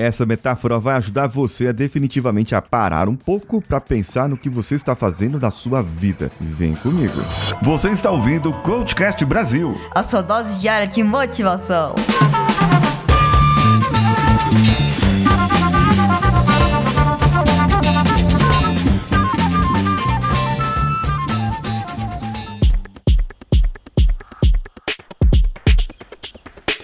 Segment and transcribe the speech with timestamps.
[0.00, 4.48] Essa metáfora vai ajudar você a definitivamente a parar um pouco para pensar no que
[4.48, 6.32] você está fazendo da sua vida.
[6.40, 7.20] Vem comigo.
[7.60, 9.76] Você está ouvindo o Coachcast Brasil.
[9.94, 11.94] A sua dose diária de motivação.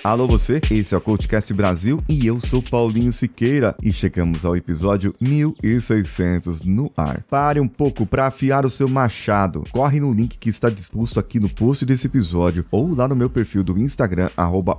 [0.06, 4.56] Alô você, esse é o Coachcast Brasil e eu sou Paulinho Siqueira e chegamos ao
[4.56, 7.24] episódio 1600 no ar.
[7.28, 9.64] Pare um pouco para afiar o seu machado.
[9.72, 13.28] Corre no link que está disposto aqui no post desse episódio ou lá no meu
[13.28, 14.78] perfil do Instagram, arroba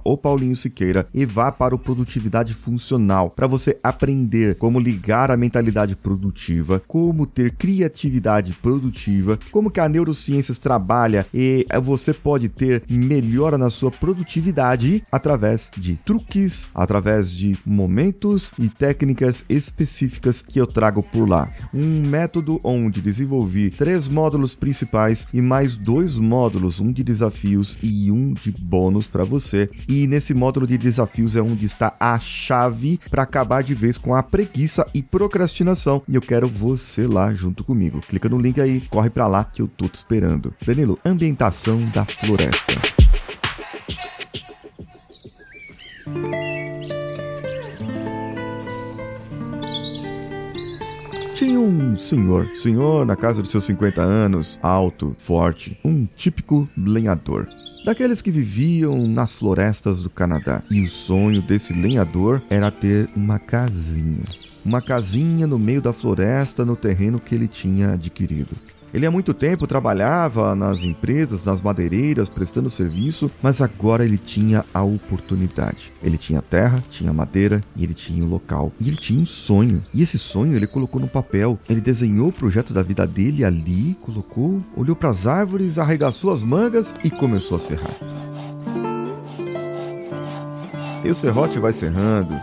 [0.56, 6.82] Siqueira e vá para o Produtividade Funcional para você aprender como ligar a mentalidade produtiva,
[6.88, 13.70] como ter criatividade produtiva, como que a neurociências trabalha e você pode ter melhora na
[13.70, 21.28] sua produtividade através de truques, através de momentos e técnicas específicas que eu trago por
[21.28, 21.52] lá.
[21.74, 28.12] Um método onde desenvolvi três módulos principais e mais dois módulos, um de desafios e
[28.12, 29.70] um de bônus para você.
[29.88, 34.16] E nesse módulo de desafios é onde está a chave para acabar de vez com
[34.16, 36.02] a preguiça e procrastinação.
[36.08, 38.02] E eu quero você lá junto comigo.
[38.02, 40.54] Clica no link aí, corre para lá que eu tô te esperando.
[40.66, 42.97] Danilo, ambientação da floresta.
[51.38, 57.48] Tinha um senhor, senhor na casa dos seus 50 anos, alto, forte, um típico lenhador.
[57.86, 60.64] Daqueles que viviam nas florestas do Canadá.
[60.72, 64.26] E o sonho desse lenhador era ter uma casinha.
[64.66, 68.56] Uma casinha no meio da floresta, no terreno que ele tinha adquirido.
[68.98, 74.66] Ele há muito tempo trabalhava nas empresas, nas madeireiras, prestando serviço, mas agora ele tinha
[74.74, 75.92] a oportunidade.
[76.02, 78.72] Ele tinha terra, tinha madeira e ele tinha o local.
[78.82, 79.84] E ele tinha um sonho.
[79.94, 81.60] E esse sonho ele colocou no papel.
[81.70, 86.42] Ele desenhou o projeto da vida dele ali, colocou, olhou para as árvores, arregaçou as
[86.42, 87.96] mangas e começou a serrar.
[91.06, 92.34] E o serrote vai serrando,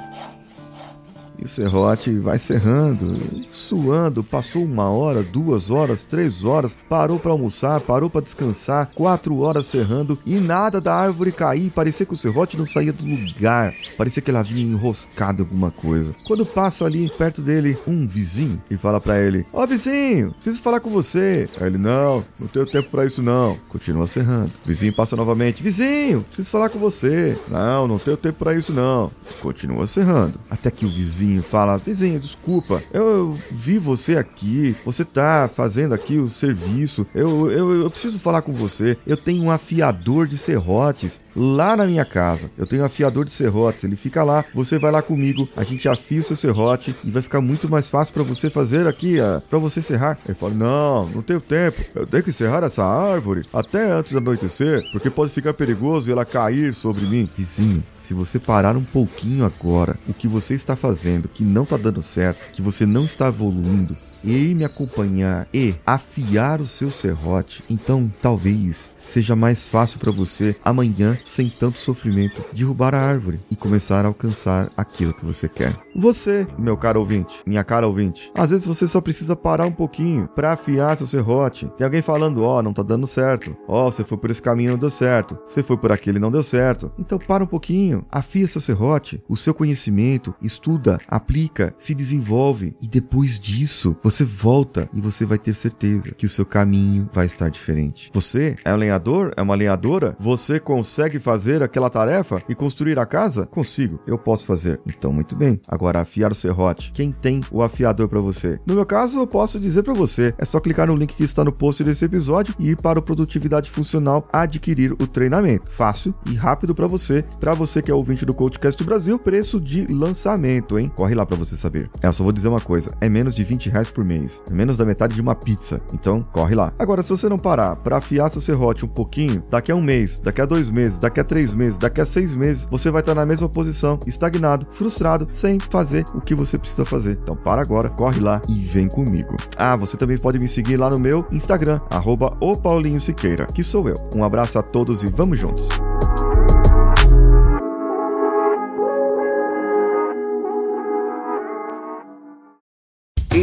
[1.44, 7.80] o serrote vai serrando, suando, passou uma hora, duas horas, três horas, parou para almoçar,
[7.80, 11.70] parou para descansar, quatro horas serrando e nada da árvore cair.
[11.70, 16.14] Parecia que o serrote não saía do lugar, parecia que ele havia enroscado alguma coisa.
[16.26, 20.62] Quando passa ali perto dele um vizinho e fala para ele: Ó oh, vizinho, preciso
[20.62, 21.46] falar com você.
[21.60, 23.58] Aí ele: Não, não tenho tempo para isso não.
[23.68, 24.50] Continua serrando.
[24.64, 27.36] Vizinho passa novamente: Vizinho, preciso falar com você.
[27.48, 29.10] Não, não tenho tempo para isso não.
[29.42, 30.38] Continua serrando.
[30.50, 35.94] Até que o vizinho vizinho fala: Vizinho, desculpa, eu vi você aqui, você tá fazendo
[35.94, 38.96] aqui o serviço, eu, eu, eu preciso falar com você.
[39.06, 42.50] Eu tenho um afiador de serrotes lá na minha casa.
[42.56, 45.88] Eu tenho um afiador de serrotes, ele fica lá, você vai lá comigo, a gente
[45.88, 49.16] afia o seu serrote e vai ficar muito mais fácil para você fazer aqui,
[49.48, 50.18] para você serrar.
[50.26, 54.18] Ele fala: Não, não tenho tempo, eu tenho que serrar essa árvore até antes do
[54.18, 57.28] anoitecer, porque pode ficar perigoso e ela cair sobre mim.
[57.36, 61.78] Vizinho, se você parar um pouquinho agora, o que você está fazendo que não está
[61.78, 67.62] dando certo, que você não está evoluindo, e me acompanhar e afiar o seu serrote,
[67.68, 73.56] então talvez seja mais fácil para você amanhã, sem tanto sofrimento, derrubar a árvore e
[73.56, 75.74] começar a alcançar aquilo que você quer.
[75.94, 80.28] Você, meu caro ouvinte, minha cara ouvinte, às vezes você só precisa parar um pouquinho
[80.28, 81.70] para afiar seu serrote.
[81.76, 83.56] Tem alguém falando, ó, oh, não tá dando certo.
[83.68, 85.38] Ó, oh, você foi por esse caminho não deu certo.
[85.46, 86.90] Você foi por aquele não deu certo.
[86.98, 92.88] Então para um pouquinho, afia seu serrote, o seu conhecimento, estuda, aplica, se desenvolve e
[92.88, 97.26] depois disso, você você volta e você vai ter certeza que o seu caminho vai
[97.26, 98.12] estar diferente.
[98.14, 99.32] Você é um lenhador?
[99.36, 100.16] É uma lenhadora?
[100.20, 103.46] Você consegue fazer aquela tarefa e construir a casa?
[103.46, 104.80] Consigo, eu posso fazer.
[104.86, 105.60] Então, muito bem.
[105.66, 106.92] Agora, afiar o serrote.
[106.92, 108.60] Quem tem o afiador para você?
[108.64, 111.42] No meu caso, eu posso dizer para você: é só clicar no link que está
[111.42, 115.72] no post desse episódio e ir para o Produtividade Funcional adquirir o treinamento.
[115.72, 117.24] Fácil e rápido para você.
[117.40, 120.88] Para você que é ouvinte do Coachcast Brasil, preço de lançamento, hein?
[120.94, 121.90] Corre lá para você saber.
[122.00, 124.42] Eu só vou dizer uma coisa: é menos de 20 reais por por mês.
[124.48, 125.80] É menos da metade de uma pizza.
[125.92, 126.72] Então, corre lá.
[126.78, 130.20] Agora, se você não parar para afiar seu serrote um pouquinho, daqui a um mês,
[130.20, 133.14] daqui a dois meses, daqui a três meses, daqui a seis meses, você vai estar
[133.14, 137.18] na mesma posição, estagnado, frustrado, sem fazer o que você precisa fazer.
[137.22, 139.34] Então, para agora, corre lá e vem comigo.
[139.56, 143.64] Ah, você também pode me seguir lá no meu Instagram, arroba o Paulinho Siqueira, que
[143.64, 143.96] sou eu.
[144.14, 145.68] Um abraço a todos e vamos juntos.